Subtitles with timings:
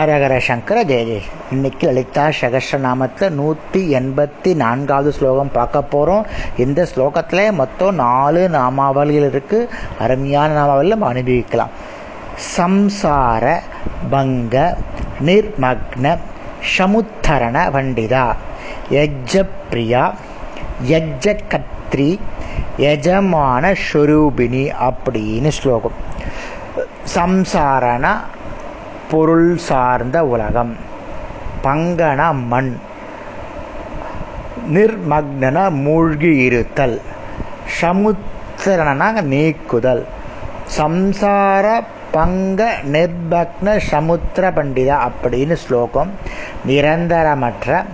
[0.00, 1.22] அரகர சங்கர ஜெய ஜெய
[1.54, 6.24] இன்னைக்கு லலிதா சகஸ்ரநாமத்தில் நூற்றி எண்பத்தி நான்காவது ஸ்லோகம் பார்க்க போகிறோம்
[6.64, 9.68] இந்த ஸ்லோகத்தில் மொத்தம் நாலு நாமாவளிகள் இருக்குது
[10.04, 11.74] அருமையான நாமாவளியில் நம்ம அனுபவிக்கலாம்.
[12.56, 13.44] சம்சார
[14.14, 14.64] பங்க
[15.28, 16.16] நிர்மக்ன
[16.76, 18.26] சமுத்தரண பண்டிதா
[18.98, 20.04] யஜ்ஜப்ரியா
[20.92, 22.10] யஜ்ஜகத்ரி
[22.86, 25.98] யஜமான ஸ்வரூபிணி அப்படின்னு ஸ்லோகம்.
[27.16, 28.06] சம்சாரண
[29.12, 30.76] பொருள் சார்ந்த உலகம்.
[31.64, 32.76] பங்கன மண்.
[34.72, 37.00] நிர்மக்னன மூழ்கி இருத்தல்.
[37.80, 40.06] சமுத்திரன நீக்குதல்.
[40.78, 46.10] சம்சார பங்க நிர்பக்ன சமுத்திர பண்டிதா அப்படின்னு ஸ்லோகம்.
[46.68, 47.84] நிரந்தரமற்ற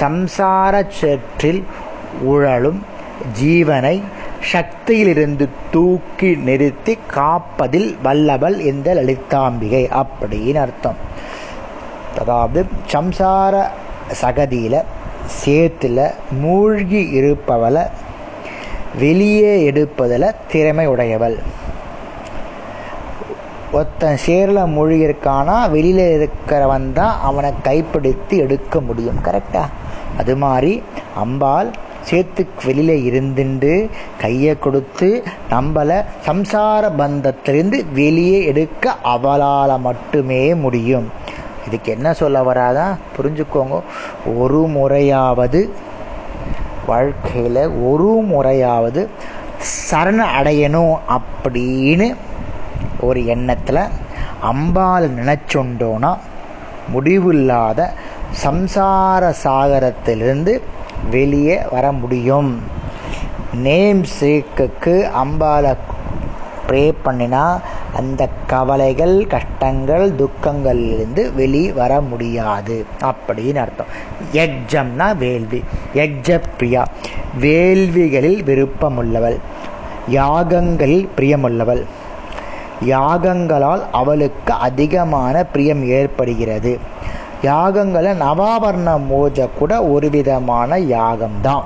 [0.00, 1.66] சம்சார சேற்றில்
[2.20, 2.86] உழலும்
[3.42, 4.02] ஜீவனை
[4.50, 10.98] சக்தியிலிருந்து தூக்கி நிறுத்தி காப்பதில் வல்லவள் இந்த லலிதாம்பிகை அப்படின்னு அர்த்தம்.
[12.20, 13.64] அதாவது சம்சார
[14.22, 14.78] சகதியில்
[15.42, 17.84] சேத்துல மூழ்கி இருப்பவளை
[18.98, 21.36] வெளியே எடுப்பதில் திறமை உடையவள்.
[23.72, 29.22] ஒருத்தன் சேரில் மூழ்கியிருக்கானா வெளியில் இருக்கிறவன் தான் அவனை கைப்பிடித்து எடுக்க முடியும்.
[29.28, 29.62] கரெக்டா
[30.18, 30.82] அது மாதிரி
[31.14, 31.70] அம்பாள்
[32.10, 41.08] சேத்துக்கு வெளியில் இருந்துண்டு கையை கொடுத்து நம்மளை சம்சார பந்தத்திலிருந்து வெளியே எடுக்க அவளால் மட்டுமே முடியும்.
[41.66, 43.80] இதுக்கு என்ன சொல்ல வராதான் புரிஞ்சுக்கோங்க.
[44.36, 45.70] ஒரு முறையாவது
[46.86, 49.08] வாழ்க்கையில் ஒரு முறையாவது
[49.90, 52.14] சரண அடையணும் அப்படின்னு
[53.00, 53.80] ஒரு எண்ணத்தில்
[54.40, 56.16] அம்பாள் நினச்சொண்டோன்னா
[56.88, 57.92] முடிவில்லாத
[58.44, 60.60] சம்சார சாகரத்திலிருந்து
[61.10, 62.62] வெளியே வர முடியும்.
[63.54, 65.76] நேம் சேக்குக்கு அம்பால
[66.68, 67.60] ப்ரே பண்ணினா
[67.96, 72.86] அந்த கவலைகள் கஷ்டங்கள் துக்கங்கள்லேருந்து வெளியே வர முடியாது.
[73.00, 73.86] அப்படின்னு அர்த்தம்.
[74.32, 75.64] யஜ்ஜம்னா வேள்வி.
[75.94, 76.86] யஜ்ஜ பிரியா
[77.40, 79.38] வேள்விகளில் விருப்பமுள்ளவள்.
[80.10, 81.82] யாகங்களில் பிரியமுள்ளவள்.
[82.86, 86.78] யாகங்களால் அவளுக்கு அதிகமான பிரியம் ஏற்படுகிறது.
[87.42, 91.64] யாகங்களை நவாபரண மோஜ கூட ஒரு விதமான யாகம்தான்.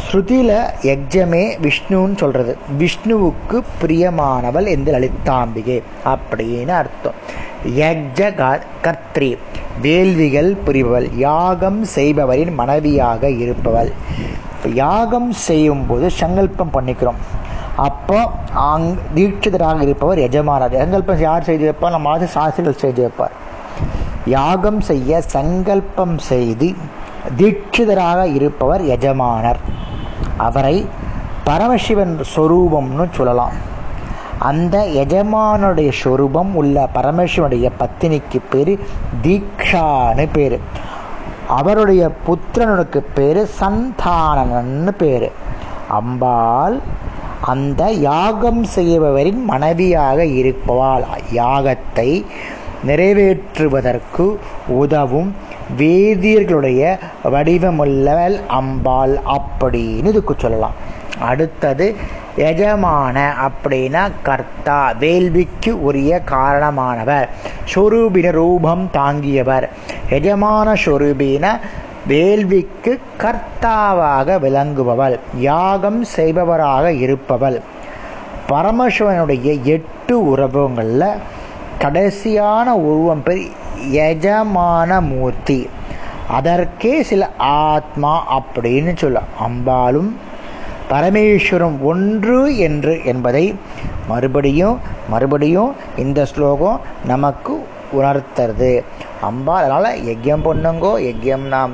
[0.00, 5.78] ஸ்ருதியில் யக்ஜமே விஷ்ணுன்னு சொல்கிறது விஷ்ணுவுக்கு பிரியமானவள் எந்த லலிதாம்பிகை
[6.12, 7.18] அப்படின்னு அர்த்தம்.
[7.80, 8.20] யக்ஜ
[8.84, 9.30] கர்த்ரி
[9.82, 13.92] வேள்விகள் புரிபவள் யாகம் செய்பவரின் மனைவியாக இருப்பவள்.
[14.74, 17.20] யாகம் செய்யும்போது சங்கல்பம் பண்ணிக்கிறோம்.
[17.76, 18.18] அப்போ
[18.54, 21.96] அங் தீட்சிதராக இருப்பவர் எஜமானர் சங்கல்பம் யார் செய்து வைப்பார்?
[21.96, 23.36] நம்ம மாதிரி சாஸ்திரிகள் செய்து வைப்பார்.
[24.26, 26.74] யாகம் செய்ய சங்கல்பம் செய்து
[27.38, 29.58] தீட்சிதராக இருப்பவர் எஜமானர்.
[30.36, 30.86] அவரை
[31.44, 33.52] பரமசிவன் சொரூபம்னு சொல்லலாம்.
[34.38, 38.78] அந்த எஜமானுடைய சொரூபம் உள்ள பரமசிவனுடைய பத்தினிக்கு பேர்
[39.22, 40.60] தீக்ஷான்னு பேர்.
[41.48, 45.32] அவருடைய புத்திரனுக்கு பேர் சந்தானன்னு பேர்.
[45.88, 46.78] அம்பாள்
[47.40, 51.02] அந்த யாகம் செய்பவரின் மனைவியாக இருப்பவாள்.
[51.34, 52.24] யாகத்தை
[52.86, 54.36] நிறைவேற்றுவதற்கு
[54.66, 55.34] உதவும்
[55.78, 60.72] வேதியர்களுடைய வடிவமுள்ளவள் அம்பாள் அப்படின்னு இதுக்கு சொல்லலாம்.
[61.18, 61.94] அடுத்தது
[62.36, 67.28] எஜமான அப்படின்னா கர்த்தா வேள்விக்கு உரிய காரணமானவர்
[67.74, 69.68] சொரூபின ரூபம் தாங்கியவர்.
[70.10, 71.58] எஜமான சொரூபின
[72.08, 77.60] வேள்விக்கு கர்த்தாவாக விளங்குபவள் யாகம் செய்பவராக இருப்பவள்.
[78.48, 81.14] பரமசிவனுடைய எட்டு உறவுகளில்
[81.82, 83.42] கடைசியான உருவம் பேர்
[84.06, 85.60] எஜமான மூர்த்தி.
[86.36, 87.22] அதற்கே சில
[87.68, 90.10] ஆத்மா அப்படின்னு சொல்ல அம்பாலும்
[90.90, 93.44] பரமேஸ்வரம் ஒன்று என்று என்பதை
[94.08, 94.78] மறுபடியும்
[95.10, 97.54] மறுபடியும் இந்த ஸ்லோகம் நமக்கு
[97.98, 98.72] உணர்த்துறது
[99.28, 101.72] அம்பா அதனால் யஜ்யம் பண்ணுங்கோ யஜ்யம் நாம்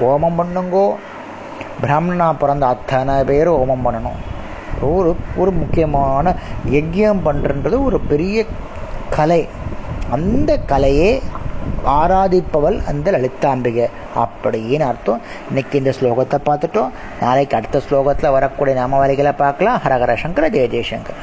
[0.00, 0.86] ஹோமம் பண்ணுங்கோ.
[1.82, 4.18] பிராமணா பிறந்த அத்தனை பேர் ஹோமம் பண்ணணும்.
[4.94, 6.34] ஒரு ஒரு முக்கியமான
[6.70, 8.44] யஜ்யம் பண்ணுறது ஒரு பெரிய
[9.10, 9.48] கலை.
[10.10, 11.22] அந்த கலையே
[11.86, 13.88] ஆராதிப்பவள் அந்த லலிதாம்பிகை.
[14.16, 15.20] அப்படின்னு அர்த்தம்.
[15.48, 16.90] இன்னைக்கு இந்த ஸ்லோகத்தை பார்த்துட்டோம்.
[17.20, 19.80] நாளைக்கு அடுத்த ஸ்லோகத்தில் வரக்கூடிய நாமவலிகளை பார்க்கலாம்.
[19.84, 21.16] ஹரஹர சங்கர ஜெய ஜெயசங்கர்